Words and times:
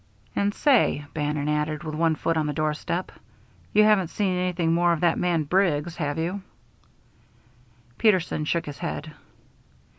"And 0.35 0.51
say," 0.51 1.05
Bannon 1.13 1.47
added, 1.47 1.83
with 1.83 1.93
one 1.93 2.15
foot 2.15 2.35
on 2.35 2.47
the 2.47 2.53
doorstep, 2.53 3.11
"you 3.71 3.83
haven't 3.83 4.07
seen 4.07 4.35
anything 4.35 4.73
more 4.73 4.93
of 4.93 5.01
that 5.01 5.19
man 5.19 5.43
Briggs, 5.43 5.95
have 5.97 6.17
you?" 6.17 6.41
Peterson 7.99 8.43
shook 8.45 8.65
his 8.65 8.79
head. 8.79 9.11